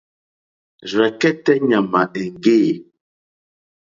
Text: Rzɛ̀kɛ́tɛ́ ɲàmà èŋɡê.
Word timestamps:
Rzɛ̀kɛ́tɛ́ 0.89 1.55
ɲàmà 1.69 2.01
èŋɡê. 2.21 2.57